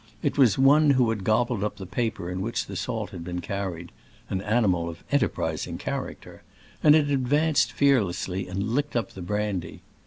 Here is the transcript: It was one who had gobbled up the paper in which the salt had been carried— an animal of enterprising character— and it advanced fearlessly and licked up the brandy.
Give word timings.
It 0.23 0.35
was 0.35 0.57
one 0.57 0.89
who 0.89 1.11
had 1.11 1.23
gobbled 1.23 1.63
up 1.63 1.77
the 1.77 1.85
paper 1.85 2.31
in 2.31 2.41
which 2.41 2.65
the 2.65 2.75
salt 2.75 3.11
had 3.11 3.23
been 3.23 3.39
carried— 3.39 3.91
an 4.31 4.41
animal 4.41 4.89
of 4.89 5.03
enterprising 5.11 5.77
character— 5.77 6.41
and 6.83 6.95
it 6.95 7.11
advanced 7.11 7.71
fearlessly 7.71 8.47
and 8.47 8.69
licked 8.73 8.95
up 8.95 9.11
the 9.11 9.21
brandy. 9.21 9.83